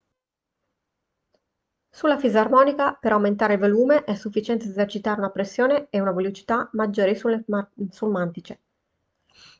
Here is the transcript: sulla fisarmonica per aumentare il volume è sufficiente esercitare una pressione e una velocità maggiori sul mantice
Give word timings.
sulla 1.91 2.17
fisarmonica 2.17 2.93
per 2.99 3.11
aumentare 3.11 3.53
il 3.53 3.59
volume 3.59 4.03
è 4.03 4.15
sufficiente 4.15 4.65
esercitare 4.65 5.19
una 5.19 5.29
pressione 5.29 5.89
e 5.91 5.99
una 6.01 6.11
velocità 6.11 6.67
maggiori 6.73 7.15
sul 7.15 7.43
mantice 8.07 8.59